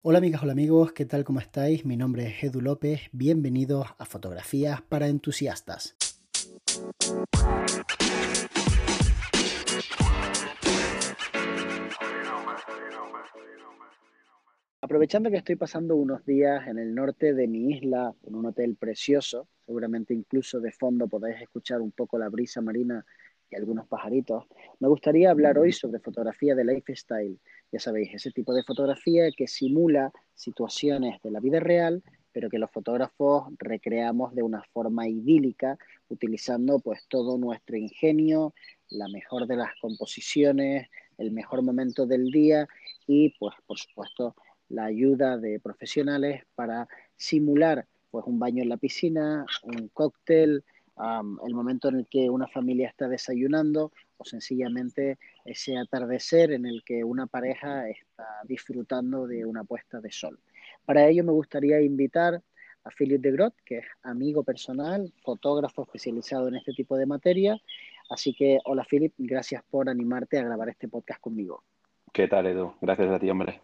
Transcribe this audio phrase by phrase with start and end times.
[0.00, 1.24] Hola amigas, hola amigos, ¿qué tal?
[1.24, 1.84] ¿Cómo estáis?
[1.84, 5.96] Mi nombre es Edu López, bienvenidos a Fotografías para Entusiastas.
[14.80, 18.76] Aprovechando que estoy pasando unos días en el norte de mi isla, en un hotel
[18.76, 23.04] precioso, seguramente incluso de fondo podéis escuchar un poco la brisa marina
[23.50, 24.44] y algunos pajaritos,
[24.78, 27.40] me gustaría hablar hoy sobre fotografía de lifestyle.
[27.70, 32.02] Ya sabéis, ese tipo de fotografía que simula situaciones de la vida real,
[32.32, 38.54] pero que los fotógrafos recreamos de una forma idílica, utilizando pues todo nuestro ingenio,
[38.88, 40.88] la mejor de las composiciones,
[41.18, 42.68] el mejor momento del día
[43.06, 44.34] y pues por supuesto
[44.68, 50.64] la ayuda de profesionales para simular pues un baño en la piscina, un cóctel,
[51.46, 56.82] el momento en el que una familia está desayunando o sencillamente ese atardecer en el
[56.84, 60.38] que una pareja está disfrutando de una puesta de sol.
[60.84, 62.42] Para ello me gustaría invitar
[62.84, 67.56] a Philip de Grot, que es amigo personal, fotógrafo especializado en este tipo de materia.
[68.10, 71.62] Así que, hola Philip, gracias por animarte a grabar este podcast conmigo.
[72.12, 72.74] ¿Qué tal, Edu?
[72.80, 73.60] Gracias a ti, hombre.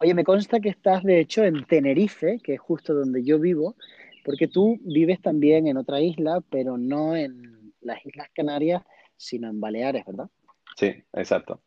[0.00, 3.76] Oye, me consta que estás de hecho en Tenerife, que es justo donde yo vivo,
[4.24, 8.82] porque tú vives también en otra isla, pero no en las Islas Canarias,
[9.22, 10.28] sino en Baleares, ¿verdad?
[10.76, 11.60] Sí, exacto.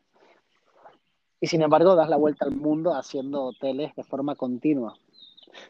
[1.39, 4.97] Y sin embargo, das la vuelta al mundo haciendo hoteles de forma continua.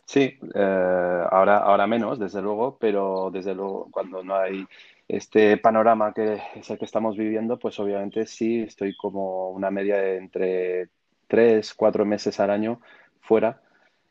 [0.06, 4.66] Sí, eh, ahora, ahora menos, desde luego, pero desde luego cuando no hay
[5.08, 9.98] este panorama que es el que estamos viviendo, pues obviamente sí estoy como una media
[9.98, 10.90] de entre
[11.28, 12.82] tres, cuatro meses al año
[13.20, 13.62] fuera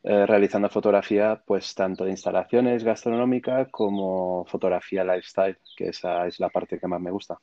[0.03, 6.49] eh, realizando fotografía, pues tanto de instalaciones gastronómicas como fotografía lifestyle, que esa es la
[6.49, 7.39] parte que más me gusta.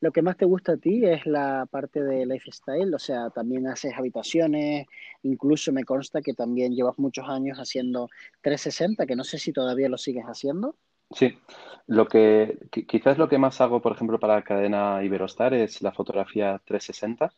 [0.00, 3.66] Lo que más te gusta a ti es la parte de lifestyle, o sea, también
[3.66, 4.86] haces habitaciones,
[5.22, 8.08] incluso me consta que también llevas muchos años haciendo
[8.40, 10.74] 360, que no sé si todavía lo sigues haciendo.
[11.10, 11.38] Sí,
[11.86, 15.92] lo que quizás lo que más hago, por ejemplo, para la cadena Iberostar es la
[15.92, 17.32] fotografía 360,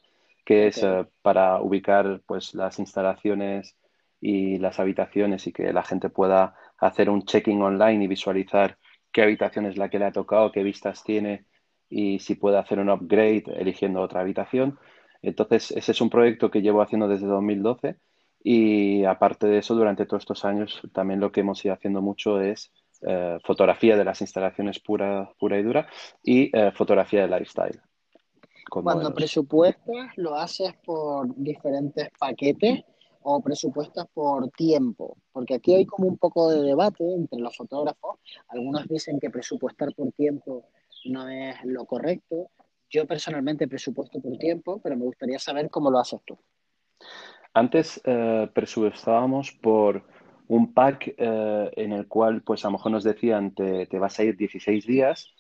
[0.45, 3.77] que es eh, para ubicar pues las instalaciones
[4.21, 8.79] y las habitaciones y que la gente pueda hacer un checking online y visualizar
[9.11, 11.47] qué habitación es la que le ha tocado, qué vistas tiene
[11.93, 14.79] y si puede hacer un upgrade eligiendo otra habitación.
[15.21, 17.97] Entonces, ese es un proyecto que llevo haciendo desde 2012
[18.43, 22.41] y aparte de eso, durante todos estos años también lo que hemos ido haciendo mucho
[22.41, 25.87] es eh, fotografía de las instalaciones pura, pura y dura
[26.23, 27.81] y eh, fotografía de lifestyle.
[28.71, 32.83] Cuando presupuestas, lo haces por diferentes paquetes
[33.21, 38.19] o presupuestas por tiempo, porque aquí hay como un poco de debate entre los fotógrafos.
[38.49, 40.65] Algunos dicen que presupuestar por tiempo
[41.07, 42.51] no es lo correcto.
[42.91, 46.39] Yo personalmente presupuesto por tiempo, pero me gustaría saber cómo lo haces tú.
[47.55, 50.03] Antes eh, presupuestábamos por
[50.49, 54.19] un pack eh, en el cual, pues a lo mejor nos decían, te, te vas
[54.19, 55.35] a ir 16 días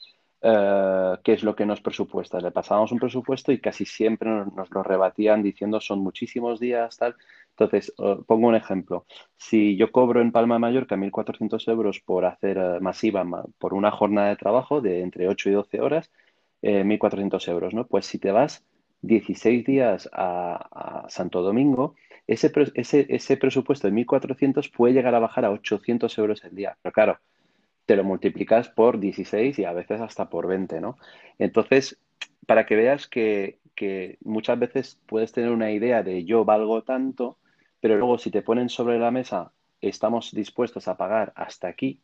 [0.44, 2.40] eh, qué es lo que nos presupuesta.
[2.40, 7.14] Le pasábamos un presupuesto y casi siempre nos, lo rebatían diciendo son muchísimos días, tal.
[7.64, 7.92] Entonces,
[8.26, 9.06] pongo un ejemplo.
[9.36, 13.24] Si yo cobro en Palma de Mallorca 1.400 euros por hacer eh, masiva,
[13.58, 16.10] por una jornada de trabajo de entre 8 y 12 horas,
[16.62, 17.86] 1.400 eh, euros, ¿no?
[17.86, 18.64] Pues si te vas
[19.02, 21.94] 16 días a, Santo Domingo,
[22.26, 26.76] ese, ese presupuesto de 1.400 puede llegar a bajar a 800 euros el día.
[26.82, 27.18] Pero claro,
[27.86, 30.98] te lo multiplicas por 16 y a veces hasta por 20, ¿no?
[31.38, 31.98] Entonces,
[32.46, 33.58] para que veas que,
[34.22, 37.38] muchas veces puedes tener una idea de yo valgo tanto,
[37.82, 39.50] pero luego si te ponen sobre la mesa,
[39.80, 42.00] estamos dispuestos a pagar hasta aquí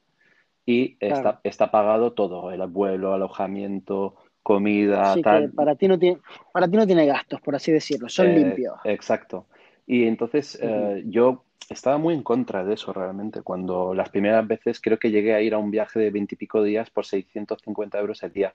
[0.67, 5.53] y está, está pagado todo, el vuelo, alojamiento, comida, tal.
[5.53, 6.19] para ti no tiene,
[6.53, 8.75] para ti no tiene gastos, por así decirlo, son eh, limpios.
[8.83, 9.47] Exacto.
[9.87, 13.43] Y entonces eh, yo estaba muy en contra de eso realmente.
[13.43, 16.91] Cuando las primeras veces creo que llegué a ir a un viaje de veintipico días
[16.91, 18.53] por 650 euros al día,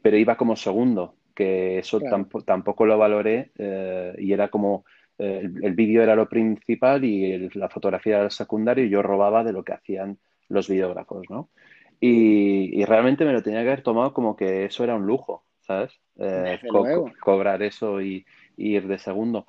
[0.00, 4.86] pero iba como segundo, que eso tampoco, lo valoré eh, y era como
[5.18, 9.44] eh, el, vídeo era lo principal y la fotografía era lo secundario y yo robaba
[9.44, 10.18] de lo que hacían
[10.48, 11.50] los videógrafos, ¿no?
[12.00, 15.92] Y, realmente me lo tenía que haber tomado como que eso era un lujo, ¿sabes?
[16.18, 16.60] Eh,
[17.20, 19.46] cobrar eso y, y ir de segundo.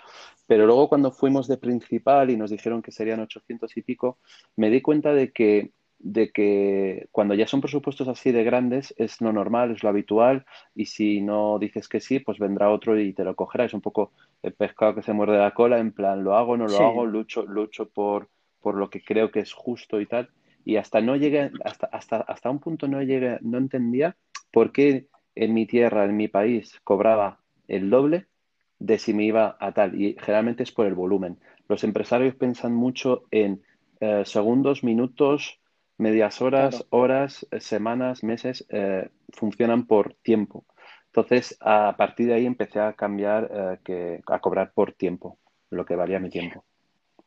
[0.47, 4.19] Pero luego cuando fuimos de principal y nos dijeron que serían 800 y pico,
[4.55, 5.71] me di cuenta de que,
[6.05, 10.45] de que cuando ya son presupuestos así de grandes es lo normal, es lo habitual
[10.75, 13.65] y si no dices que sí, pues vendrá otro y te lo cogerá.
[13.65, 14.11] Es un poco
[14.43, 17.43] el pescado que se muerde la cola, en plan, lo hago, no lo hago, lucho,
[17.47, 18.29] lucho por,
[18.61, 20.29] por lo que creo que es justo y tal.
[20.63, 24.15] Y hasta no llegué, hasta, hasta, hasta un punto no llegué, no entendía
[24.51, 28.27] por qué en mi tierra, en mi país, cobraba el doble
[28.77, 29.99] de si me iba a tal.
[29.99, 31.39] Y generalmente es por el volumen.
[31.67, 33.63] los empresarios piensan mucho en
[34.01, 35.59] eh, segundos, minutos,
[35.97, 40.65] medias horas, horas, eh, semanas, meses, eh, funcionan por tiempo.
[41.07, 45.37] Entonces, a partir de ahí empecé a cambiar, que, a cobrar por tiempo,
[45.69, 46.65] lo que valía mi tiempo.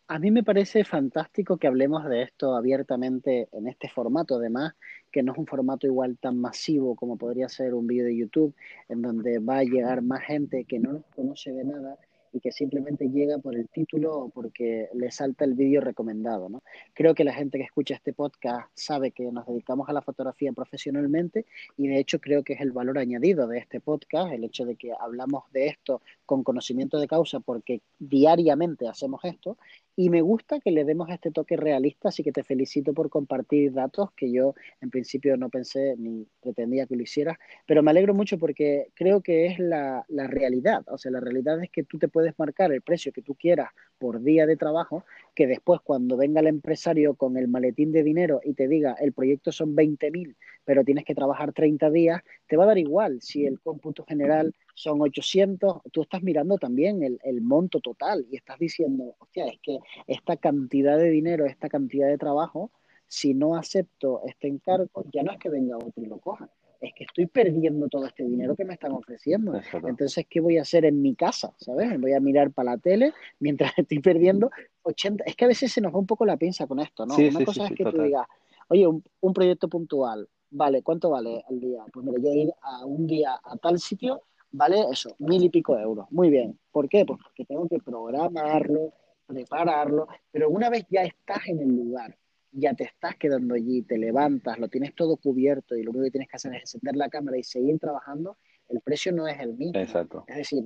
[0.09, 4.75] A mí me parece fantástico que hablemos de esto abiertamente en este formato, además,
[5.11, 8.55] que no es un formato igual tan masivo como podría ser un vídeo de YouTube,
[8.89, 11.99] en donde va a llegar más gente que no nos conoce de nada
[12.33, 16.49] y que simplemente llega por el título o porque le salta el vídeo recomendado.
[16.49, 16.63] ¿no?
[16.95, 20.53] Creo que la gente que escucha este podcast sabe que nos dedicamos a la fotografía
[20.53, 21.47] profesionalmente
[21.77, 24.77] y de hecho creo que es el valor añadido de este podcast, el hecho de
[24.77, 29.57] que hablamos de esto con conocimiento de causa porque diariamente hacemos esto
[29.99, 33.73] y me gusta que le demos este toque realista, así que te felicito por compartir
[33.73, 37.37] datos que yo en principio no pensé ni pretendía que lo hicieras,
[37.67, 41.61] pero me alegro mucho porque creo que es la, la realidad, o sea, la realidad
[41.65, 45.05] es que tú te puedes marcar el precio que tú quieras por día de trabajo,
[45.35, 49.13] que después cuando venga el empresario con el maletín de dinero y te diga el
[49.13, 53.47] proyecto son 20.000, pero tienes que trabajar 30 días, te va a dar igual si
[53.47, 58.61] el cómputo general son 800, tú estás mirando también el, el, monto total y estás
[58.61, 62.71] diciendo, hostia, es que esta cantidad de dinero, esta cantidad de trabajo,
[63.09, 66.49] si no acepto este encargo, ya no es que venga otro y lo coja,
[66.81, 69.61] es que estoy perdiendo todo este dinero que me están ofreciendo.
[69.85, 71.53] Entonces, ¿qué voy a hacer en mi casa?
[71.57, 72.01] ¿Sabes?
[72.01, 74.49] Voy a mirar para la tele mientras estoy perdiendo
[74.83, 75.25] 80.
[75.25, 77.17] Es que a veces se nos va un poco la pinza con esto, ¿no?
[77.17, 78.29] Una cosa es que tú digas,
[78.69, 81.85] oye, un, un, proyecto puntual, vale, ¿cuánto vale al día?
[81.93, 85.79] Pues mira, yo ir a un día a tal sitio vale eso, mil y pico
[85.79, 86.07] euros.
[86.11, 86.59] Muy bien.
[86.71, 87.05] ¿Por qué?
[87.05, 88.93] Pues porque tengo que programarlo,
[89.27, 92.17] prepararlo, pero una vez ya estás en el lugar,
[92.53, 96.11] ya te estás quedando allí, te levantas, lo tienes todo cubierto y lo único que
[96.11, 98.37] tienes que hacer es encender la cámara y seguir trabajando,
[98.69, 99.79] el precio no es el mismo.
[99.79, 100.25] Exacto.
[100.27, 100.65] Es decir,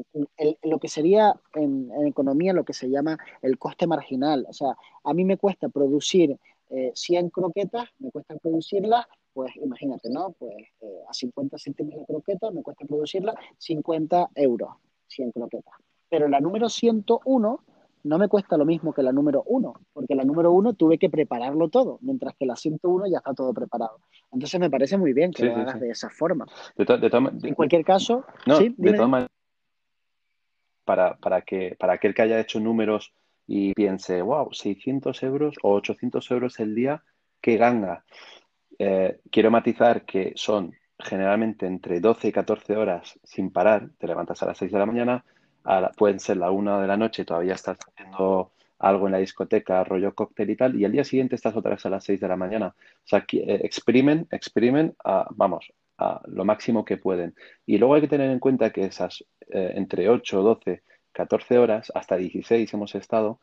[0.62, 4.46] lo que sería en, economía lo que se llama el coste marginal.
[4.48, 6.36] O sea, a mí me cuesta producir
[6.94, 10.32] 100 eh, croquetas, me cuesta producirlas pues imagínate, ¿no?
[10.38, 14.70] Pues eh, a 50 céntimos la croqueta me cuesta producirla 50 euros,
[15.08, 15.74] 100 croquetas.
[16.08, 17.60] Pero la número 101
[18.04, 21.08] no me cuesta lo mismo que la número 1, porque la número 1 tuve que
[21.08, 23.98] prepararlo todo, mientras que la 101 ya está todo preparado.
[24.32, 26.46] Entonces me parece muy bien que lo hagas de esa forma.
[26.76, 29.30] en cualquier caso, no, de todas maneras,
[30.84, 33.12] para, para, que, para aquel que haya hecho números
[33.46, 37.02] y piense, wow, 600 euros o 800 euros el día,
[37.40, 38.04] qué ganga.
[38.84, 44.42] Eh, quiero matizar que son generalmente entre 12 y 14 horas sin parar, te levantas
[44.42, 45.24] a las 6 de la mañana,
[45.96, 48.50] pueden ser la 1 de la noche, todavía estás haciendo
[48.80, 51.86] algo en la discoteca, rollo cóctel y tal, y al día siguiente estás otra vez
[51.86, 52.74] a las 6 de la mañana.
[52.74, 54.96] O sea, eh, exprimen, exprimen,
[55.30, 57.36] vamos, a lo máximo que pueden.
[57.64, 60.82] Y luego hay que tener en cuenta que esas eh, entre 8, 12,
[61.12, 63.38] 14 horas, hasta 16 hemos estado,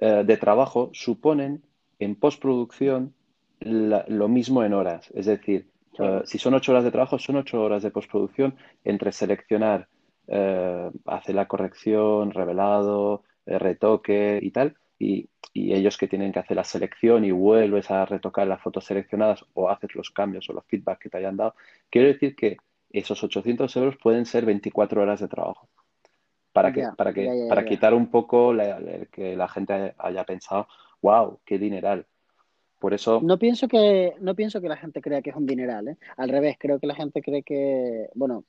[0.00, 1.62] de trabajo suponen
[2.00, 3.14] en postproducción
[3.64, 5.10] lo mismo en horas.
[5.14, 5.68] Es decir,
[5.98, 9.88] eh, si son ocho horas de trabajo, son ocho horas de postproducción entre seleccionar,
[10.26, 16.56] eh, hacer la corrección, revelado, eh, retoque y tal, y, ellos que tienen que hacer
[16.56, 20.64] la selección y vuelves a retocar las fotos seleccionadas o haces los cambios o los
[20.66, 21.54] feedback que te hayan dado.
[21.88, 22.56] Quiero decir que
[22.90, 25.68] esos 800 euros pueden ser 24 horas de trabajo.
[26.52, 28.52] Para, que, para, que, para quitar un poco
[29.12, 30.66] que la gente haya pensado,
[31.00, 32.04] wow, qué dineral.
[32.78, 33.20] Por eso...
[33.22, 35.96] No pienso que, no pienso que la gente crea que es un dineral, ¿eh?
[36.16, 38.44] Al revés, creo que la gente cree que, bueno,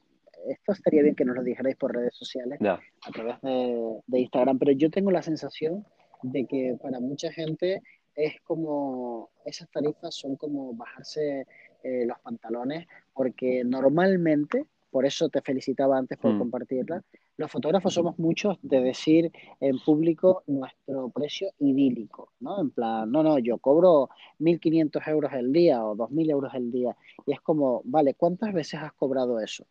[0.48, 4.72] esto estaría bien que nos lo dijerais por redes sociales, a través de, Instagram, pero
[4.72, 5.86] yo tengo la sensación
[6.22, 7.82] de que para mucha gente
[8.16, 11.46] es como, esas tarifas son como bajarse
[11.84, 14.66] eh, los pantalones, porque normalmente,
[14.96, 16.40] por eso te felicitaba antes por mm.
[16.40, 17.04] compartirla,
[17.36, 22.62] los fotógrafos somos muchos de decir en público nuestro precio idílico, ¿no?
[22.62, 24.08] En plan, no, no, yo cobro
[24.40, 26.96] 1.500 euros el día o 2.000 euros el día.
[27.26, 29.68] Y es como, vale, ¿cuántas veces has cobrado eso?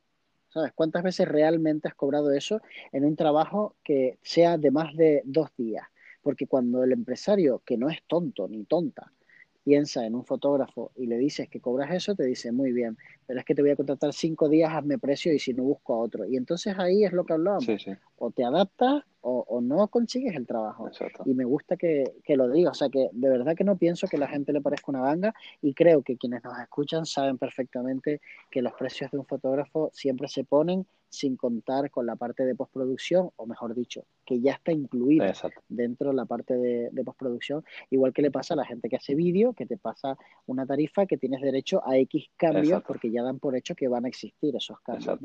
[0.51, 0.73] ¿Sabes?
[0.75, 2.61] ¿Cuántas veces realmente has cobrado eso
[2.93, 5.87] en un trabajo que sea de más de dos días?
[6.21, 9.11] Porque cuando el empresario, que no es tonto ni tonta,
[9.65, 13.41] piensa en un fotógrafo y le dices que cobras eso, te dice, muy bien, pero
[13.41, 15.99] es que te voy a contratar cinco días, hazme precio y si no busco a
[15.99, 16.27] otro.
[16.27, 17.67] Y entonces ahí es lo que hablábamos.
[18.19, 20.91] O te adaptas o, no consigues el trabajo.
[21.25, 22.71] Y me gusta que, que lo diga.
[22.71, 25.35] O sea que de verdad que no pienso que la gente le parezca una ganga
[25.63, 30.29] y creo que quienes nos escuchan saben perfectamente que los precios de un fotógrafo siempre
[30.29, 34.73] se ponen sin contar con la parte de postproducción, o mejor dicho, que ya está
[34.73, 35.33] incluida
[35.69, 39.15] dentro de la parte de, postproducción, igual que le pasa a la gente que hace
[39.15, 40.17] vídeo, que te pasa
[40.47, 44.05] una tarifa que tienes derecho a X cambios porque ya dan por hecho que van
[44.05, 45.19] a existir esos cambios.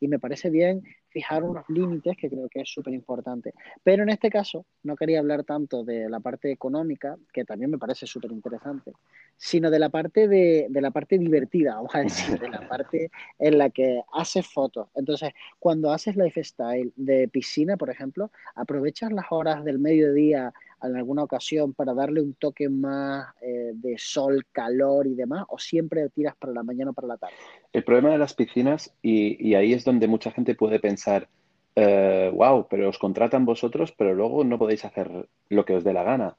[0.00, 3.54] Y me parece bien fijar unos límites que creo que es súper importante.
[3.82, 7.78] Pero en este caso no quería hablar tanto de la parte económica, que también me
[7.78, 8.92] parece súper interesante,
[9.36, 13.10] sino de la parte de, de la parte divertida, vamos a decir, de la parte
[13.38, 14.88] en la que haces fotos.
[14.94, 20.52] Entonces, cuando haces lifestyle de piscina, por ejemplo, aprovechas las horas del mediodía
[20.82, 25.58] en alguna ocasión para darle un toque más eh, de sol, calor y demás, o
[25.58, 27.34] siempre tiras para la mañana o para la tarde?
[27.72, 31.28] El problema de las piscinas, y, ahí es donde mucha gente puede pensar,
[31.74, 35.92] wow, eh, pero os contratan vosotros, pero luego no podéis hacer lo que os dé
[35.92, 36.36] la gana.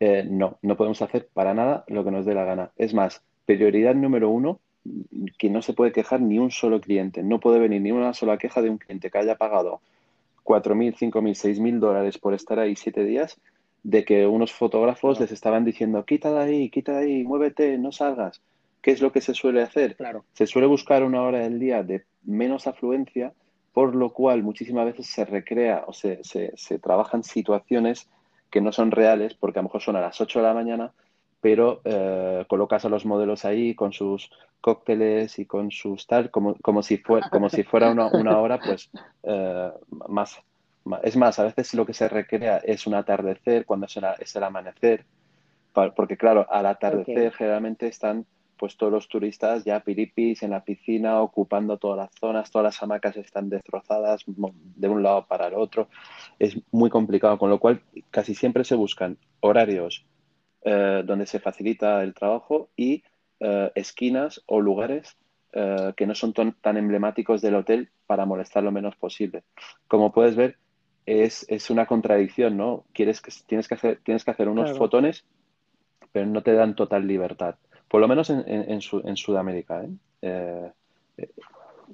[0.00, 2.72] Eh, no, no podemos hacer para nada lo que nos dé la gana.
[2.76, 4.60] Es más, prioridad número uno,
[5.38, 7.22] que no se puede quejar ni un solo cliente.
[7.22, 9.80] No puede venir ni una sola queja de un cliente que haya pagado
[10.44, 13.38] 4.000, 5.000, 6.000 dólares por estar ahí siete días,
[13.82, 17.92] de que unos fotógrafos les estaban diciendo, quita de ahí, quita de ahí, muévete, no
[17.92, 18.42] salgas.
[18.82, 19.96] ¿Qué es lo que se suele hacer?
[19.96, 20.24] Claro.
[20.32, 23.34] Se suele buscar una hora del día de menos afluencia,
[23.72, 28.08] por lo cual muchísimas veces se recrea o se, se, se trabajan situaciones
[28.50, 30.92] que no son reales, porque a lo mejor son a las 8 de la mañana,
[31.40, 34.30] pero eh, colocas a los modelos ahí con sus
[34.60, 38.58] cócteles y con sus tal, como, como, si, fuera, como si fuera una, una hora,
[38.58, 38.90] pues
[39.22, 39.70] eh,
[40.08, 40.38] más,
[41.02, 44.44] Es más, a veces lo que se recrea es un atardecer cuando es, es el
[44.44, 45.06] amanecer,
[45.72, 48.26] porque claro, al atardecer generalmente están
[48.60, 52.82] pues todos los turistas ya piripis en la piscina, ocupando todas las zonas, todas las
[52.82, 55.88] hamacas están destrozadas de un lado para el otro.
[56.38, 60.04] Es muy complicado, con lo cual casi siempre se buscan horarios
[60.60, 63.02] eh, donde se facilita el trabajo y
[63.40, 65.16] eh, esquinas o lugares
[65.54, 69.42] eh, que no son tan emblemáticos del hotel para molestar lo menos posible.
[69.88, 70.58] Como puedes ver,
[71.06, 72.84] es, una contradicción, ¿no?
[72.92, 75.24] Quieres que, tienes, que hacer, tienes que hacer unos fotones,
[76.12, 77.54] pero no te dan total libertad.
[77.90, 79.84] Por lo menos en, en, Sudamérica.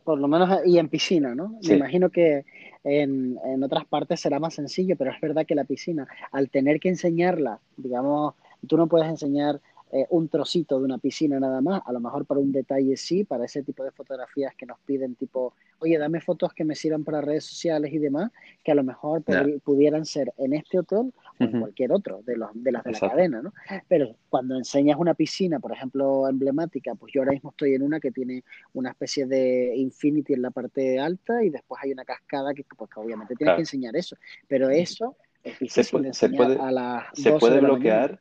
[0.04, 1.58] Por lo menos y en piscina, ¿no?
[1.66, 2.44] Me imagino que
[2.84, 6.78] en, en, otras partes será más sencillo, pero es verdad que la piscina, al tener
[6.78, 8.34] que enseñarla, digamos,
[8.66, 9.60] Tú no puedes enseñar
[9.92, 13.22] eh, un trocito de una piscina nada más, a lo mejor para un detalle sí,
[13.22, 17.04] para ese tipo de fotografías que nos piden tipo, oye, dame fotos que me sirvan
[17.04, 18.32] para redes sociales y demás,
[18.64, 19.22] que a lo mejor
[19.62, 23.00] pudieran ser en este hotel o en cualquier otro de, los, de las de la
[23.00, 23.52] cadena, ¿no?
[23.86, 28.00] Pero cuando enseñas una piscina, por ejemplo, emblemática, pues yo ahora mismo estoy en una
[28.00, 32.54] que tiene una especie de infinity en la parte alta y después hay una cascada
[32.54, 34.16] que pues obviamente tienes que enseñar eso,
[34.48, 38.20] pero eso es difícil se puede, se puede, a las se puede bloquear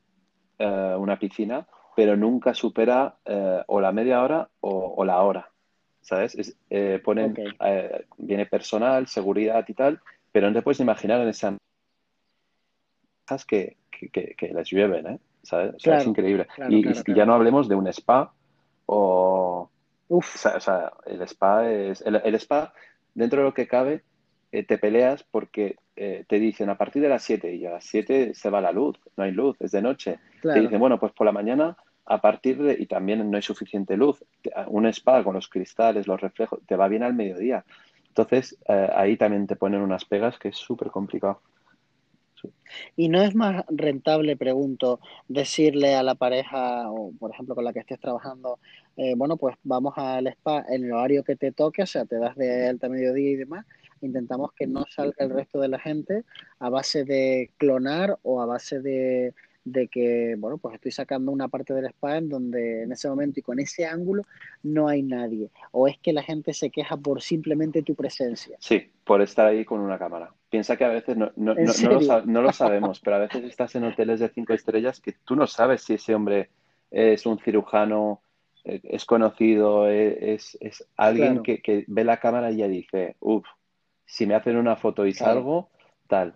[0.58, 5.50] eh, una piscina, pero nunca supera eh, o la media hora o, la hora.
[6.02, 6.56] ¿Sabes?
[6.70, 7.36] Eh, ponen,
[8.18, 10.00] viene personal, seguridad y tal,
[10.32, 11.58] pero no te puedes imaginar en esas
[13.48, 15.20] que, que, que, les llueven, ¿eh?
[15.42, 15.76] ¿Sabes?
[15.84, 16.48] es increíble.
[16.70, 18.34] y, ya no hablemos de un spa
[18.86, 19.70] o...
[20.08, 22.02] O, sea, el spa es...
[22.02, 22.72] el spa,
[23.16, 24.04] dentro de lo que cabe,
[24.52, 28.34] te peleas porque eh, te dicen a partir de las 7 y a las 7
[28.34, 30.20] se va la luz, no hay luz, es de noche.
[30.42, 33.96] Te dicen, bueno, pues por la mañana a partir de, y también no hay suficiente
[33.96, 34.24] luz,
[34.68, 37.66] un spa con los cristales, los reflejos, te va bien al mediodía.
[38.10, 41.42] Entonces, eh, ahí también te ponen unas pegas que es súper complicado.
[42.96, 47.74] ¿Y no es más rentable, pregunto, decirle a la pareja, o por ejemplo con la
[47.74, 48.60] que estés trabajando,
[49.16, 52.36] bueno, pues vamos al spa en el horario que te toque, o sea, te das
[52.36, 53.66] de alta mediodía y demás,
[54.02, 56.24] intentamos que no salga el resto de la gente
[56.60, 59.34] a base de clonar o a base de,
[59.92, 63.44] que, bueno, pues estoy sacando una parte del spa en donde en ese momento y
[63.44, 64.24] con ese ángulo
[64.64, 65.50] no hay nadie.
[65.72, 68.58] O es que la gente se queja por simplemente tu presencia.
[68.60, 70.32] Sí, por estar ahí con una cámara.
[70.50, 74.20] Piensa que a veces no, no, no, lo, sabemos, pero a veces estás en hoteles
[74.20, 76.50] de cinco estrellas que tú no sabes si ese hombre
[76.92, 78.22] es un cirujano,
[78.64, 83.46] eh, es conocido, es, es, alguien que, que, ve la cámara y ya dice, uff,
[84.06, 85.70] si me hacen una foto y salgo,
[86.08, 86.36] tal.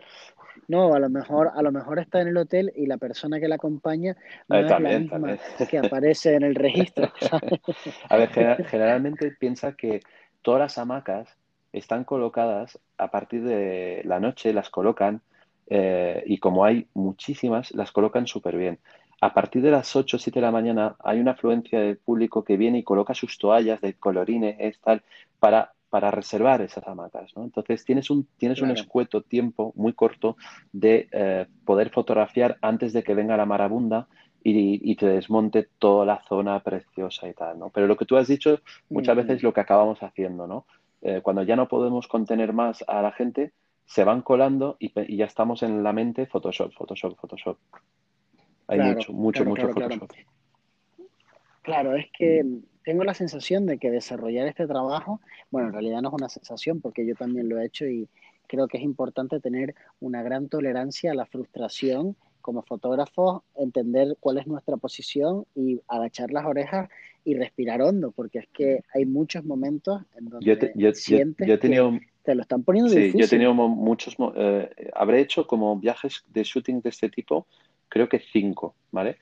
[0.68, 3.48] No, a lo mejor, a lo mejor está en el hotel y la persona que
[3.48, 4.16] la acompaña
[4.48, 5.38] no es la misma
[5.70, 7.12] que aparece en el registro.
[8.10, 8.30] a ver,
[8.66, 10.02] generalmente piensa que
[10.42, 11.30] todas las hamacas
[11.72, 15.22] están colocadas a partir de la noche, las colocan
[15.68, 18.80] eh, y como hay muchísimas, las colocan súper bien.
[19.22, 22.44] A partir de las 8 o 7 de la mañana hay una afluencia de público
[22.44, 25.04] que viene y coloca sus toallas de colorines, tal,
[25.40, 27.36] para para reservar esas hamacas.
[27.36, 27.44] ¿no?
[27.44, 30.38] Entonces tienes un, tienes un escueto tiempo muy corto
[30.72, 34.08] de eh, poder fotografiar antes de que venga la marabunda
[34.44, 37.60] y, y, te desmonte toda la zona preciosa y tal.
[37.60, 37.70] ¿no?
[37.70, 40.66] Pero lo que tú has dicho muchas veces es lo que acabamos haciendo, ¿no?
[41.02, 43.54] eh, cuando ya no podemos contener más a la gente,
[43.86, 47.58] se van colando y, ya estamos en la mente Photoshop, Photoshop, Photoshop.
[48.68, 50.12] Hay mucho, mucho, mucho Photoshop.
[51.64, 52.44] Claro, es que
[52.90, 56.82] tengo la sensación de que desarrollar este trabajo, bueno, en realidad no es una sensación
[56.82, 58.10] porque yo también lo he hecho y
[58.48, 64.40] creo que es importante tener una gran tolerancia a la frustración como fotógrafos, entender cuál
[64.40, 66.90] es nuestra posición y agachar las orejas
[67.24, 72.34] y respirar hondo, porque es que hay muchos momentos en donde yo sientes que te
[72.34, 73.20] lo están poniendo sí, difícil.
[73.20, 77.46] Yo he tenido muchos, eh, habré hecho como viajes de shooting de este tipo,
[77.88, 79.18] creo que cinco, ¿vale?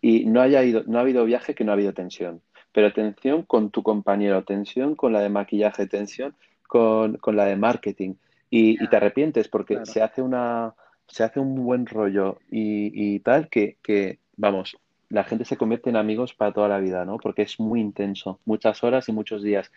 [0.00, 2.42] Y no, haya ido, no ha habido viaje que no ha habido tensión,
[2.74, 6.34] pero tensión con tu compañero, tensión con la de maquillaje, tensión
[6.66, 8.14] con, la de marketing.
[8.50, 10.74] Y, te arrepientes porque se hace una
[11.06, 14.76] se hace un buen rollo y, tal que, que, vamos,
[15.08, 17.18] la gente se convierte en amigos para toda la vida, ¿no?
[17.18, 19.70] Porque es muy intenso, muchas horas y muchos días.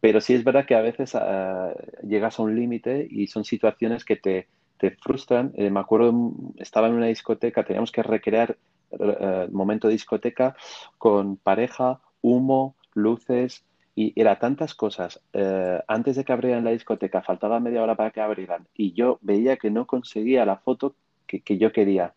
[0.00, 1.74] Pero sí es verdad que a veces ah,
[2.06, 4.46] llegas a un límite y son situaciones que te,
[4.78, 5.52] te frustran.
[5.56, 8.56] Eh, me acuerdo, estaba en una discoteca, teníamos que recrear
[8.92, 10.54] el eh, momento de discoteca
[10.98, 15.20] con pareja, humo, luces, y era tantas cosas.
[15.32, 19.18] Eh, antes de que abrieran la discoteca, faltaba media hora para que abrieran, y yo
[19.22, 20.94] veía que no conseguía la foto
[21.26, 22.14] que, que yo quería.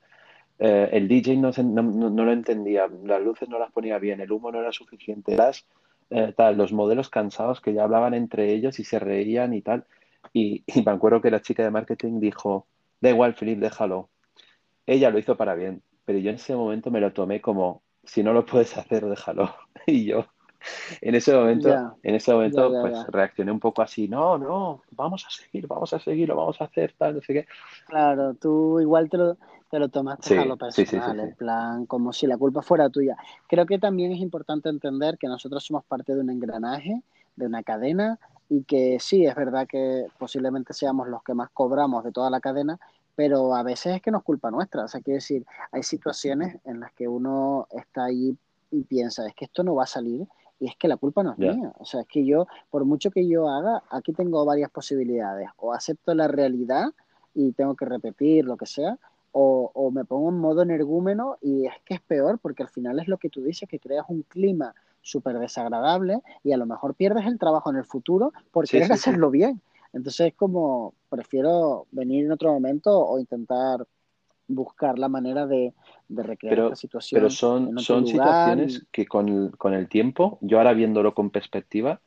[0.64, 4.52] Eh, el DJ no, no, lo entendía, las luces no las ponía bien, el humo
[4.52, 5.66] no era suficiente, las,
[6.12, 9.86] eh, tal, los modelos cansados que ya hablaban entre ellos y se reían y tal.
[10.34, 12.68] Y, me acuerdo que la chica de marketing dijo,
[13.00, 14.10] da igual, Philip, déjalo.
[14.86, 18.22] Ella lo hizo para bien, pero yo en ese momento me lo tomé como, si
[18.22, 19.56] no lo puedes hacer, déjalo.
[19.88, 20.26] y yo,
[21.02, 25.30] en ese momento, en ese momento, pues reaccioné un poco así, no, no, vamos a
[25.30, 27.48] seguir, vamos a seguir, lo vamos a hacer, tal, no sé qué.
[27.88, 29.38] Claro, tú igual te lo,
[29.70, 33.16] te lo tomaste a lo personal, en plan, como si la culpa fuera tuya.
[33.48, 37.02] Creo que también es importante entender que nosotros somos parte de un engranaje,
[37.36, 38.20] de una cadena,
[38.50, 42.42] y que sí, es verdad que posiblemente seamos los que más cobramos de toda la
[42.42, 42.80] cadena,
[43.16, 44.84] pero a veces es que no es culpa nuestra.
[44.84, 48.36] O sea, quiere decir, hay situaciones en las que uno está ahí
[48.72, 50.28] y piensa, es que esto no va a salir
[50.60, 51.74] y es que la culpa no es mía.
[51.80, 55.50] O sea, es que yo, por mucho que yo haga, aquí tengo varias posibilidades.
[55.58, 56.92] O acepto la realidad
[57.34, 58.98] y tengo que repetir lo que sea,
[59.32, 63.00] o, o, me pongo en modo energúmeno y es que es peor porque al final
[63.00, 66.96] es lo que tú dices, que creas un clima súper desagradable y a lo mejor
[66.96, 69.62] pierdes el trabajo en el futuro por querer hacerlo bien.
[69.94, 73.86] Entonces es como, prefiero venir en otro momento o intentar
[74.56, 75.74] buscar la manera de,
[76.10, 77.20] recrear pero, la situación.
[77.20, 82.00] Pero son, son situaciones que con el, tiempo, yo ahora viéndolo con perspectiva,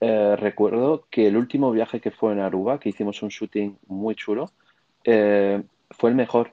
[0.00, 4.14] eh, recuerdo que el último viaje que fue en Aruba, que hicimos un shooting muy
[4.14, 4.52] chulo,
[5.04, 6.52] eh, fue el mejor.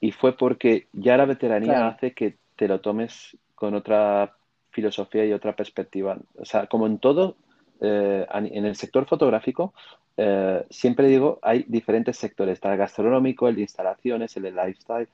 [0.00, 4.36] Y fue porque ya la veteranía hace que te lo tomes con otra
[4.70, 6.18] filosofía y otra perspectiva.
[6.38, 7.36] O sea, como en todo,
[7.80, 9.72] eh, en el sector fotográfico,
[10.16, 12.54] eh, siempre digo, hay diferentes sectores.
[12.54, 15.08] Está el gastronómico, el de instalaciones, el de lifestyle,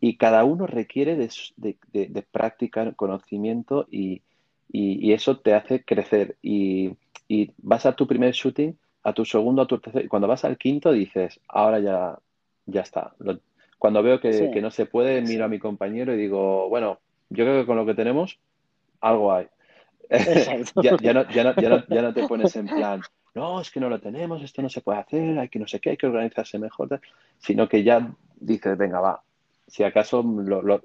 [0.00, 1.30] y cada uno requiere de,
[1.92, 4.22] de, práctica, conocimiento y,
[4.72, 6.36] eso te hace crecer.
[6.42, 6.96] Y,
[7.58, 10.58] vas a tu primer shooting, a tu segundo, a tu tercer, y cuando vas al
[10.58, 12.18] quinto dices, ahora ya,
[12.66, 13.14] ya está.
[13.78, 16.98] cuando veo que, no se puede, miro a mi compañero y digo, bueno,
[17.30, 18.38] yo creo que con lo que tenemos,
[19.00, 19.46] algo hay.
[20.10, 23.00] Ya, ya, no, ya, no, ya, no, ya no te pones en plan,
[23.34, 25.80] no, es que no lo tenemos, esto no se puede hacer, hay que no sé
[25.80, 27.00] qué, hay que organizarse mejor,
[27.38, 29.22] sino que ya dices, venga, va,
[29.66, 30.80] si acaso lo,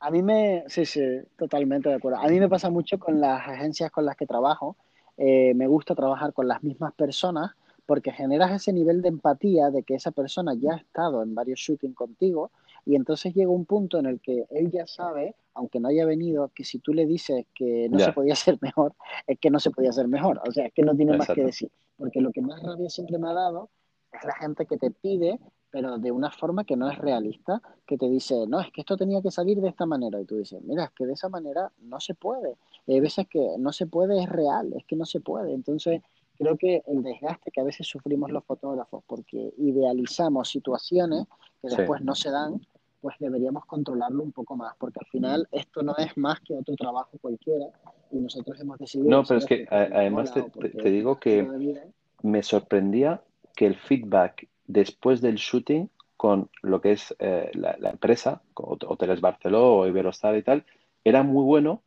[0.00, 1.00] A mí me, sí, sí,
[1.38, 2.18] totalmente de acuerdo.
[2.18, 4.76] A mí me pasa mucho con las agencias con las que trabajo,
[5.16, 7.52] eh, me gusta trabajar con las mismas personas
[7.86, 11.58] porque generas ese nivel de empatía de que esa persona ya ha estado en varios
[11.58, 12.50] shootings contigo
[12.84, 16.50] y entonces llega un punto en el que él ya sabe, aunque no haya venido,
[16.54, 18.94] que si tú le dices que no se podía hacer mejor,
[19.26, 20.40] es que no se podía hacer mejor.
[20.46, 21.70] O sea, es que no tiene más que decir.
[21.96, 23.68] Porque lo que más rabia siempre me ha dado
[24.12, 25.38] es la gente que te pide,
[25.70, 28.96] pero de una forma que no es realista, que te dice, no, es que esto
[28.96, 30.20] tenía que salir de esta manera.
[30.20, 32.56] Y tú dices, mira, es que de esa manera no se puede.
[32.88, 35.54] hay veces que no se puede, es real, es que no se puede.
[35.54, 36.02] Entonces,
[36.38, 41.26] creo que el desgaste que a veces sufrimos los fotógrafos porque idealizamos situaciones
[41.60, 42.60] que después no se dan,
[43.02, 46.76] pues deberíamos controlarlo un poco más, porque al final esto no es más que otro
[46.76, 47.66] trabajo cualquiera
[48.12, 49.10] y nosotros hemos decidido...
[49.10, 51.82] No, pero es que además te, digo que
[52.22, 53.20] me sorprendía
[53.56, 59.78] que el feedback después del shooting con lo que es eh, la, empresa, Hoteles Barceló
[59.78, 60.64] o Iberostar y tal,
[61.02, 61.82] era muy bueno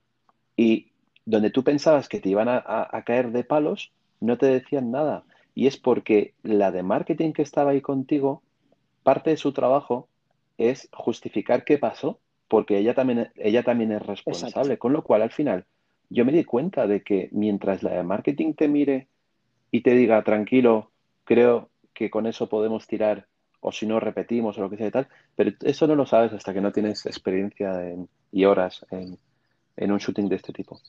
[0.58, 0.92] y
[1.26, 5.24] donde tú pensabas que te iban a caer de palos, no te decían nada.
[5.56, 8.44] Y es porque la de marketing que estaba ahí contigo,
[9.04, 10.08] parte de su trabajo
[10.58, 14.78] es justificar qué pasó, porque ella también, ella también es responsable.
[14.78, 15.66] Con lo cual, al final,
[16.10, 19.08] yo me di cuenta de que mientras la de marketing te mire
[19.72, 20.92] y te diga, tranquilo,
[21.24, 23.28] creo que con eso podemos tirar,
[23.60, 26.34] o si no, repetimos o lo que sea y tal, pero eso no lo sabes
[26.34, 27.82] hasta que no tienes experiencia
[28.32, 29.18] y horas en,
[29.78, 30.80] en un shooting de este tipo.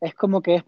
[0.00, 0.64] Es como que es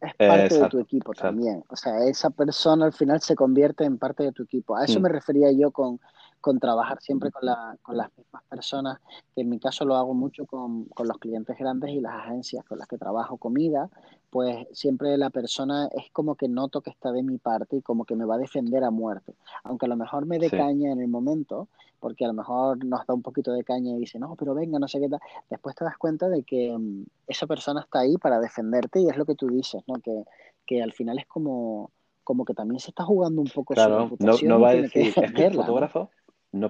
[0.00, 1.64] es parte de tu equipo también.
[1.68, 4.76] O sea, esa persona al final se convierte en parte de tu equipo.
[4.76, 5.02] A eso mm.
[5.02, 6.00] me refería yo con,
[6.40, 8.98] con trabajar siempre con, la, con, las mismas personas,
[9.34, 12.64] que en mi caso lo hago mucho con, con, los clientes grandes y las agencias
[12.64, 13.90] con las que trabajo comida,
[14.30, 18.04] pues siempre la persona es como que noto que está de mi parte y como
[18.04, 19.34] que me va a defender a muerte.
[19.64, 23.06] Aunque a lo mejor me dé caña en el momento, porque a lo mejor nos
[23.06, 25.20] da un poquito de caña y dice, no, pero venga, no sé qué tal.
[25.50, 29.16] Después te das cuenta de que mm, esa persona está ahí para defenderte y es
[29.16, 29.94] lo que tú dices, ¿no?
[29.94, 30.24] Que,
[30.66, 31.90] que al final es como,
[32.22, 34.48] como que también se está jugando un poco su reputación.
[34.48, 36.10] No, no va a decir, el fotógrafo ¿no?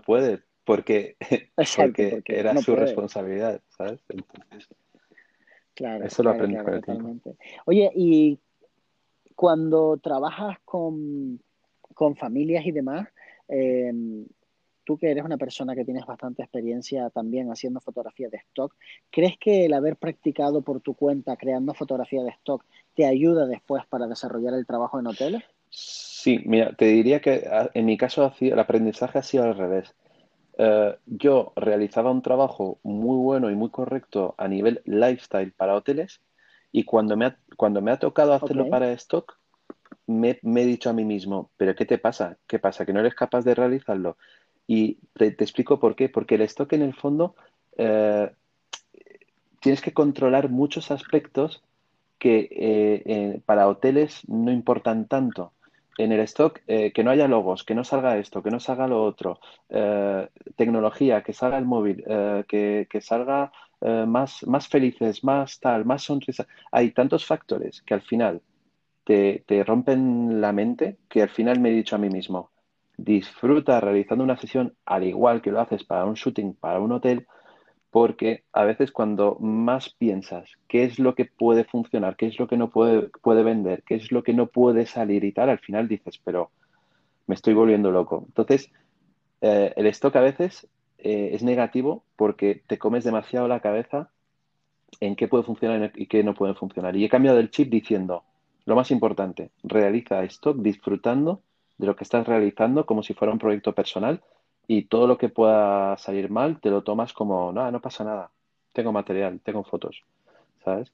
[0.02, 1.16] Puede, porque,
[1.76, 4.00] porque, era su responsabilidad, ¿sabes?
[4.08, 4.68] Entonces,
[5.74, 7.36] claro, eso lo aprendí con el tiempo.
[7.66, 8.38] Oye, y
[9.34, 11.40] cuando trabajas con,
[11.94, 13.08] con familias y demás,
[13.48, 13.92] eh,
[14.88, 18.74] tú que eres una persona que tienes bastante experiencia también haciendo fotografía de stock,
[19.10, 22.64] ¿crees que el haber practicado por tu cuenta creando fotografía de stock
[22.94, 25.44] te ayuda después para desarrollar el trabajo en hoteles?
[25.70, 29.94] Sí, mira, te diría que ah, en mi caso el aprendizaje ha sido al revés.
[30.58, 36.20] Eh, yo realizaba un trabajo muy bueno y muy correcto a nivel lifestyle para hoteles
[36.72, 39.38] y cuando me ha, cuando me ha tocado hacerlo para stock,
[40.06, 42.38] me, he dicho a mí mismo, pero ¿qué te pasa?
[42.46, 42.84] ¿Qué pasa?
[42.84, 44.16] ¿Que no eres capaz de realizarlo?
[44.66, 46.08] Y te, explico por qué.
[46.08, 47.36] Porque el stock en el fondo
[47.76, 48.30] eh,
[49.60, 51.62] tienes que controlar muchos aspectos
[52.18, 52.48] que
[53.06, 55.52] eh, para hoteles no importan tanto.
[55.98, 58.86] En el stock, eh, que no haya logos, que no salga esto, que no salga
[58.86, 59.40] lo otro,
[60.56, 62.02] tecnología, que salga el móvil,
[62.48, 63.52] que, salga
[64.06, 66.46] más, más felices, más tal, más sonrisa.
[66.72, 68.40] Hay tantos factores que al final
[69.04, 72.50] te, te rompen la mente que al final me he dicho a mí mismo,
[72.98, 77.26] disfruta realizando una sesión al igual que lo haces para un shooting, para un hotel,
[77.90, 82.46] porque a veces cuando más piensas qué es lo que puede funcionar, qué es lo
[82.46, 85.58] que no puede, puede vender, qué es lo que no puede salir y tal, al
[85.58, 86.50] final dices, pero
[87.26, 88.24] me estoy volviendo loco.
[88.26, 88.70] Entonces,
[89.40, 94.10] eh, el stock a veces eh, es negativo porque te comes demasiado la cabeza
[95.00, 96.96] en qué puede funcionar y qué no puede funcionar.
[96.96, 98.24] Y he cambiado el chip diciendo,
[98.64, 101.42] lo más importante, realiza stock disfrutando
[101.78, 104.22] de lo que estás realizando como si fuera un proyecto personal
[104.68, 108.30] y todo lo que pueda salir mal te lo tomas como, no, no pasa nada,
[108.72, 110.04] tengo material, tengo fotos,
[110.64, 110.92] ¿sabes?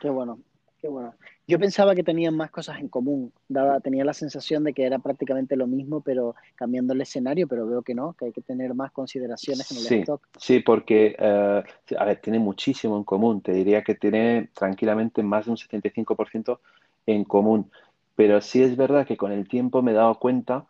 [0.00, 0.38] Qué bueno,
[0.80, 1.14] qué bueno.
[1.48, 5.00] Yo pensaba que tenían más cosas en común, daba, tenía la sensación de que era
[5.00, 8.74] prácticamente lo mismo, pero cambiando el escenario, pero veo que no, que hay que tener
[8.74, 10.22] más consideraciones en el sí, stock.
[10.38, 11.62] Sí, porque, eh,
[11.98, 16.60] a ver, tiene muchísimo en común, te diría que tiene tranquilamente más de un 75%
[17.06, 17.68] en común
[18.14, 20.66] pero sí es verdad que con el tiempo me he dado cuenta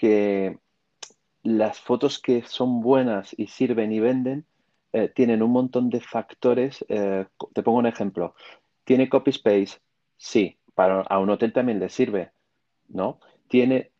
[0.00, 0.58] que
[1.42, 4.46] las fotos que son buenas y sirven y venden
[4.94, 6.82] eh, tienen un montón de factores.
[6.88, 8.34] Eh, te pongo un ejemplo.
[8.84, 9.78] ¿Tiene copy space?
[10.16, 10.56] Sí.
[10.74, 12.32] Para, a un hotel también le sirve,
[12.88, 13.20] ¿no?
[13.48, 13.90] Tiene...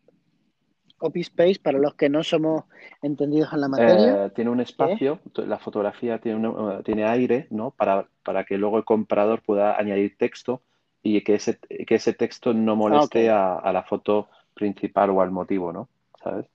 [0.96, 2.64] Copy space, para los que no somos
[3.02, 4.24] entendidos en la materia.
[4.24, 6.50] Eh, tiene un espacio, la fotografía tiene,
[6.84, 7.72] tiene aire, ¿no?
[7.72, 10.62] Para, para que luego el comprador pueda añadir texto
[11.02, 14.28] y que ese, que ese texto no moleste a, la foto
[14.60, 15.88] principal o al motivo, ¿no?
[16.22, 16.46] ¿Sabes?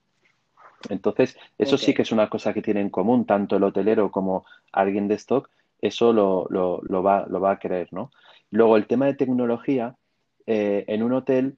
[0.88, 4.46] Entonces, eso sí que es una cosa que tiene en común, tanto el hotelero como
[4.72, 8.10] alguien de stock, eso lo, lo, lo, va, lo va a querer, ¿no?
[8.50, 9.96] Luego, el tema de tecnología,
[10.46, 11.56] eh, en un hotel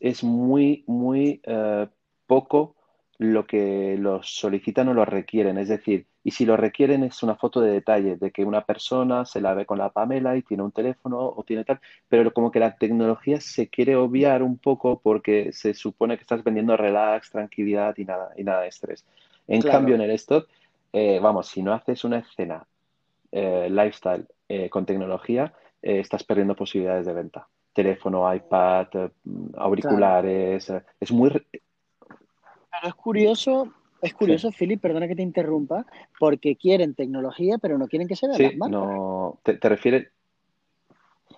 [0.00, 1.88] es muy, muy eh,
[2.26, 2.76] poco
[3.18, 5.58] lo que los solicitan o lo requieren.
[5.58, 9.26] Es decir, y si lo requieren es una foto de detalle, de que una persona
[9.26, 12.50] se la ve con la Pamela y tiene un teléfono o tiene tal, pero como
[12.50, 17.30] que la tecnología se quiere obviar un poco porque se supone que estás vendiendo relax,
[17.30, 19.04] tranquilidad y nada, y nada de estrés.
[19.46, 20.48] En cambio, en el stock,
[20.94, 22.66] eh, vamos, si no haces una escena
[23.30, 27.46] eh, lifestyle eh, con tecnología, estás perdiendo posibilidades de venta.
[27.74, 29.10] Teléfono, iPad,
[29.58, 33.72] auriculares, es muy pero es curioso,
[34.04, 35.86] es curioso, Philip, perdona que te interrumpa,
[36.18, 40.08] porque quieren tecnología, pero no quieren que se vea sí, No, te, te refieres.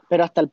[0.08, 0.50] Pero hasta el,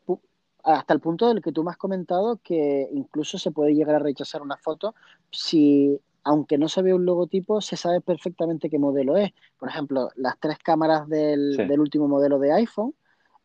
[0.64, 4.00] hasta el punto del que tú me has comentado que incluso se puede llegar a
[4.00, 4.96] rechazar una foto
[5.32, 9.32] si, aunque no se ve un logotipo, se sabe perfectamente qué modelo es.
[9.58, 12.94] Por ejemplo, las tres cámaras del, del último modelo de iPhone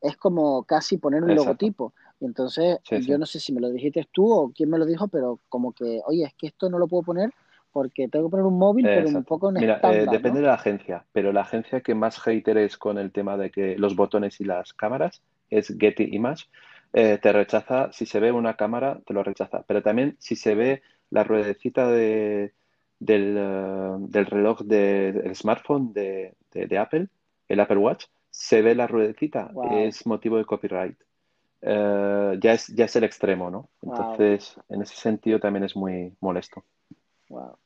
[0.00, 1.92] es como casi poner un logotipo.
[2.20, 5.08] Y entonces, yo no sé si me lo dijiste tú o quién me lo dijo,
[5.08, 7.32] pero como que, oye, es que esto no lo puedo poner
[7.78, 10.54] porque tengo que poner un móvil, pero un poco en Mira, eh, depende de la
[10.54, 14.40] agencia, pero la agencia que más hater es con el tema de que los botones
[14.40, 16.46] y las cámaras es Getty Image.
[16.92, 19.62] eh, te rechaza, si se ve una cámara, te lo rechaza.
[19.64, 22.52] Pero también si se ve la ruedecita de,
[22.98, 27.06] del, eh, del reloj del smartphone de, de, Apple,
[27.46, 30.98] el Apple Watch, se ve la ruedecita, es motivo de copyright.
[31.62, 33.68] Eh, ya, es, ya es el extremo, ¿no?
[33.82, 36.64] Entonces, en ese sentido también es muy molesto.
[37.28, 37.56] Wow.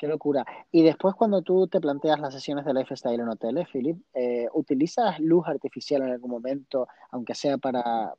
[0.00, 0.46] Qué locura.
[0.72, 5.20] Y después cuando tú te planteas las sesiones de lifestyle en hoteles, Philip, eh, ¿utilizas
[5.20, 8.14] luz artificial en algún momento, aunque sea para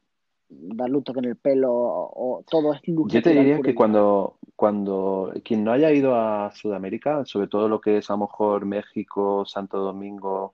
[0.47, 3.11] darle un toque en el pelo o, todo es luz?
[3.11, 7.81] Yo te diría que cuando, cuando quien no haya ido a Sudamérica, sobre todo lo
[7.81, 10.53] que es a lo mejor México, Santo Domingo,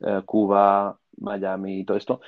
[0.00, 2.20] eh, Cuba, Miami y todo esto,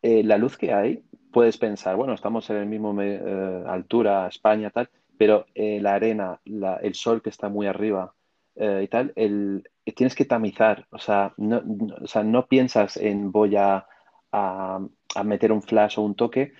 [0.00, 4.70] eh, la luz que hay, puedes pensar, bueno, estamos en el mismo eh, altura, España,
[4.70, 4.88] tal,
[5.20, 8.14] pero eh, la arena, el sol que está muy arriba
[8.56, 11.62] y tal, el, tienes que tamizar, o sea, no,
[12.00, 13.86] o sea, no piensas en voy a,
[14.32, 14.80] a,
[15.22, 16.54] meter un flash o un toque,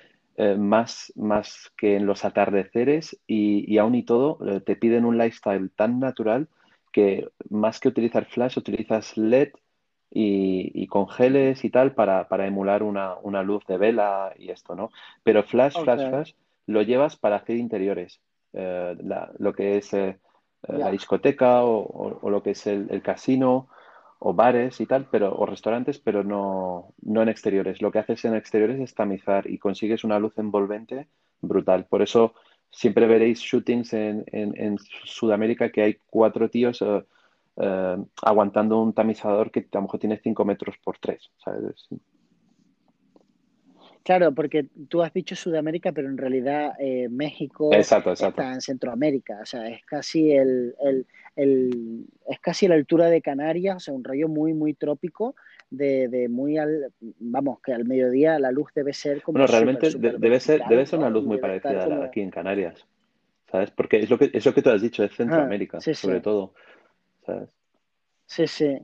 [0.58, 5.70] más, más que en los atardeceres y, y aún y todo te piden un lifestyle
[5.70, 6.48] tan natural
[6.92, 9.52] que más que utilizar flash utilizas LED
[10.10, 14.90] y, con geles y tal para, emular una, luz de vela y esto, ¿no?
[15.22, 16.32] Pero flash, flash, flash
[16.66, 18.20] lo llevas para hacer interiores,
[18.52, 18.96] eh,
[19.38, 20.18] lo que es eh,
[20.68, 23.68] eh, la discoteca o, lo que es el, casino
[24.18, 27.80] o bares y tal, pero, o restaurantes, pero no, no en exteriores.
[27.80, 31.08] Lo que haces en exteriores es tamizar y consigues una luz envolvente
[31.40, 31.86] brutal.
[31.86, 32.34] Por eso
[32.70, 36.82] siempre veréis shootings en, en, Sudamérica que hay cuatro tíos
[37.62, 41.88] eh, aguantando un tamizador que a lo mejor tiene 5 metros por 3, ¿sabes?
[44.02, 49.46] Claro, porque tú has dicho Sudamérica, pero en realidad eh, México está en Centroamérica, o
[49.46, 50.74] sea, es casi el,
[51.36, 55.34] es casi la altura de Canarias, o sea, un rollo muy, muy trópico,
[55.70, 59.38] de, muy al, vamos, que al mediodía la luz debe ser como...
[59.38, 62.30] Bueno, realmente debe, ser, debe ser una luz muy parecida a la de aquí en
[62.30, 62.86] Canarias,
[63.50, 63.70] ¿sabes?
[63.70, 66.54] Porque es lo que, es lo que tú has dicho, es ah, Centroamérica, sobre todo.
[68.26, 68.78] Sí, sí.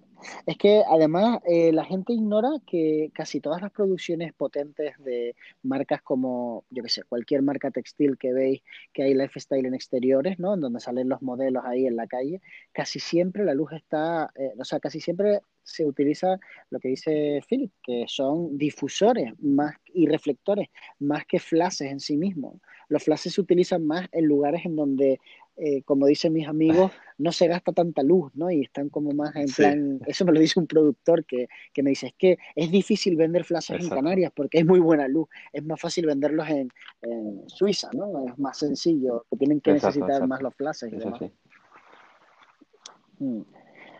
[0.46, 6.02] Es que además eh, la gente ignora que casi todas las producciones potentes de marcas
[6.02, 10.54] como, yo qué sé, cualquier marca textil que veis que hay lifestyle en exteriores, ¿no?
[10.54, 12.40] En donde salen los modelos ahí en la calle,
[12.72, 16.38] casi siempre la luz está, eh, o sea, casi siempre se utiliza
[16.70, 20.68] lo que dice Philip, que son difusores más y reflectores,
[21.00, 22.60] más que flashes en sí mismos.
[22.88, 25.18] Los flashes se utilizan más en lugares en donde
[25.58, 28.50] eh, como dicen mis amigos, no se gasta tanta luz, ¿no?
[28.50, 31.48] Y están como más en plan, eso me lo dice un productor que,
[31.82, 35.28] me dice, es que es difícil vender flashes en Canarias porque es muy buena luz,
[35.54, 36.70] es más fácil venderlos en,
[37.46, 38.26] Suiza, ¿no?
[38.26, 41.20] Es más sencillo, que tienen que necesitar más los flashes y demás.
[43.18, 43.40] Mm.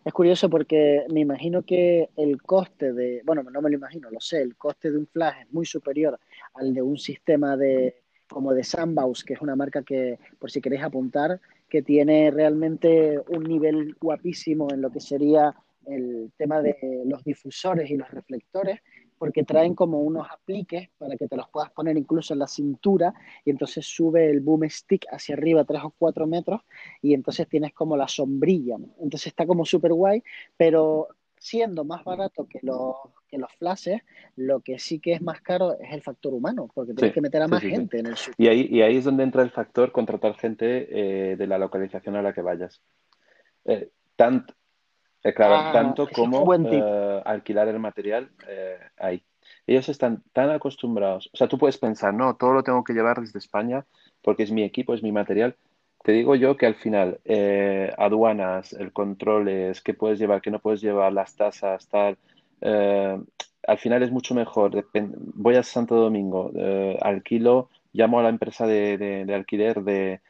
[0.04, 4.20] Es curioso porque me imagino que el coste de, bueno, no me lo imagino, lo
[4.20, 6.20] sé, el coste de un flash es muy superior
[6.54, 10.60] al de un sistema de, como de Sandbaus, que es una marca que, por si
[10.60, 15.54] queréis apuntar, que tiene realmente un nivel guapísimo en lo que sería
[15.86, 18.80] el tema de los difusores y los reflectores,
[19.18, 23.14] porque traen como unos apliques para que te los puedas poner incluso en la cintura
[23.44, 26.60] y entonces sube el boom stick hacia arriba tres o cuatro metros
[27.00, 28.76] y entonces tienes como la sombrilla.
[29.00, 30.22] Entonces está como súper guay,
[30.56, 32.96] pero siendo más barato que los,
[33.28, 34.02] que los flashes,
[34.36, 37.42] lo que sí que es más caro es el factor humano, porque tienes que meter
[37.42, 38.34] a más gente en el sitio.
[38.38, 40.88] Y ahí, y ahí es donde entra el factor contratar gente
[41.32, 42.80] eh, de la localización a la que vayas.
[43.64, 44.54] Eh, tanto,
[45.22, 46.50] eh, claro, ah, tanto como
[47.24, 48.30] alquilar el material
[48.96, 49.22] ahí.
[49.66, 53.20] Ellos están tan acostumbrados, o sea, tú puedes pensar, no, todo lo tengo que llevar
[53.20, 53.84] desde España
[54.22, 55.56] porque es mi equipo, es mi material,
[56.06, 60.60] te digo yo que al final, eh, aduanas, el controles, qué puedes llevar, qué no
[60.60, 62.16] puedes llevar, las tasas, tal,
[62.60, 63.20] eh,
[63.66, 64.86] al final es mucho mejor.
[65.34, 70.20] voy a Santo Domingo, eh, alquilo, llamo a la empresa de, alquiler de,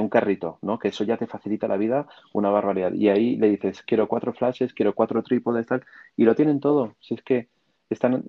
[0.00, 0.78] un carrito, ¿no?
[0.78, 2.92] Que eso ya te facilita la vida una barbaridad.
[2.92, 5.84] Y ahí le dices, quiero cuatro flashes, quiero cuatro trípodes, tal,
[6.16, 6.94] y lo tienen todo.
[7.00, 7.48] Si es que
[7.90, 8.22] están...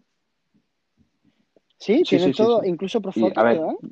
[1.77, 3.41] Sí, tienen todo, incluso por foto,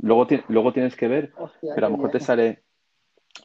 [0.01, 1.31] luego, luego tienes que ver,
[1.61, 2.63] pero a lo mejor te sale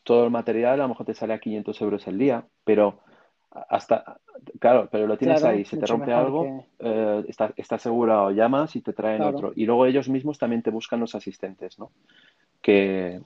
[0.05, 3.01] todo el material a lo mejor te sale a 500 euros el día, pero
[3.51, 4.19] hasta,
[4.59, 8.81] claro, pero lo tienes ahí, si te rompe algo, eh, está, está, asegurado, llamas y
[8.81, 9.53] te traen otro.
[9.55, 11.91] Y luego ellos mismos también te buscan los asistentes, ¿no?
[12.61, 13.21] Que...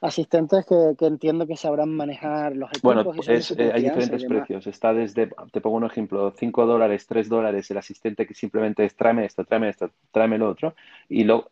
[0.00, 3.04] Asistentes que, entiendo que sabrán manejar los equipos.
[3.04, 4.66] Bueno, eh, hay diferentes precios.
[4.66, 8.94] Está desde, te pongo un ejemplo, 5 dólares, 3 dólares el asistente que simplemente es
[8.96, 10.74] tráeme esto, tráeme esto, tráeme lo otro.
[11.08, 11.48] Y luego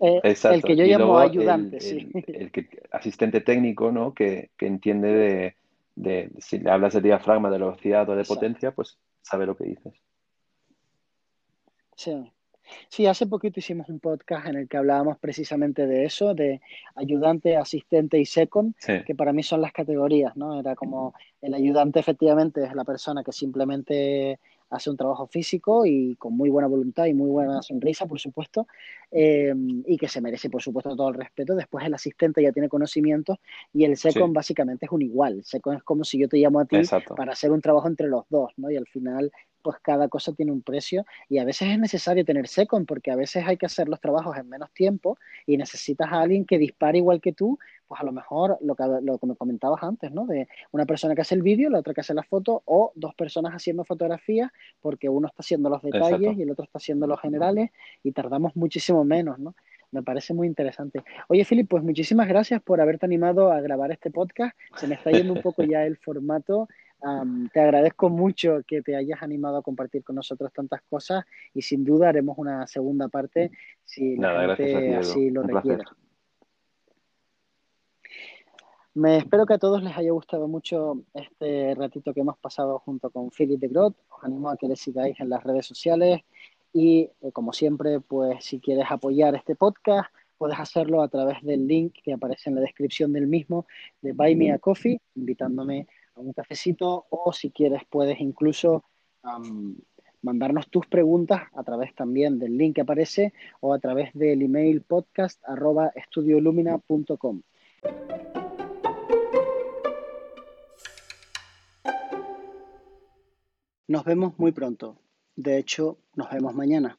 [0.00, 2.10] eh, el que yo llamo ayudante, sí.
[2.26, 2.50] El,
[2.92, 4.14] asistente técnico, ¿no?
[4.14, 5.54] Que, entiende
[5.96, 9.64] de, si le hablas de diafragma, de velocidad o de potencia, pues sabe lo que
[9.64, 9.94] dices.
[11.96, 12.32] Sí.
[12.88, 16.60] Sí, hace poquito hicimos un podcast en el que hablábamos precisamente de eso, de
[16.94, 20.60] ayudante, asistente y second, Sí, que para mí son las categorías, ¿no?
[20.60, 24.38] Era como el ayudante efectivamente es la persona que simplemente
[24.70, 28.66] hace un trabajo físico y con muy buena voluntad y muy buena sonrisa, por supuesto,
[29.10, 29.54] eh,
[29.86, 31.54] y que se merece, por supuesto, todo el respeto.
[31.54, 33.38] Después el asistente ya tiene conocimientos
[33.72, 35.34] y el second sí, básicamente es un igual.
[35.34, 37.88] El second es como si yo te llamo a ti exacto, para hacer un trabajo
[37.88, 38.70] entre los dos, ¿no?
[38.70, 42.48] Y al final, pues cada cosa tiene un precio y a veces es necesario tener
[42.48, 46.20] second porque a veces hay que hacer los trabajos en menos tiempo y necesitas a
[46.20, 49.34] alguien que dispare igual que tú, pues a lo mejor lo que, lo que me
[49.34, 50.26] comentabas antes, ¿no?
[50.26, 53.14] De una persona que hace el vídeo, la otra que hace la foto o dos
[53.14, 56.38] personas haciendo fotografías porque uno está haciendo los detalles exacto.
[56.38, 57.70] y el otro está haciendo los generales
[58.02, 59.54] y tardamos muchísimo menos, ¿no?
[59.90, 61.02] Me parece muy interesante.
[61.28, 64.54] Oye, Philip, pues muchísimas gracias por haberte animado a grabar este podcast.
[64.76, 66.68] Se me está yendo un poco ya el formato.
[67.52, 71.84] Te agradezco mucho que te hayas animado a compartir con nosotros tantas cosas y sin
[71.84, 73.52] duda haremos una segunda parte
[73.84, 75.78] si la Nada, ti, gente así lo Un placer.
[75.78, 75.90] requiere.
[78.94, 83.10] Me espero que a todos les haya gustado mucho este ratito que hemos pasado junto
[83.10, 83.96] con Philip de Groot.
[84.08, 86.22] Os animo a que le sigáis en las redes sociales
[86.72, 91.68] y, eh, como siempre, pues si quieres apoyar este podcast, puedes hacerlo a través del
[91.68, 93.66] link que aparece en la descripción del mismo
[94.02, 98.84] de Buy Me a Coffee, invitándome a un cafecito o si quieres puedes incluso
[100.22, 104.82] mandarnos tus preguntas a través también del link que aparece o a través del email
[104.82, 107.42] podcast arroba estudiolumina.com.
[113.86, 114.96] Nos vemos muy pronto.
[115.34, 116.96] De hecho, nos vemos mañana.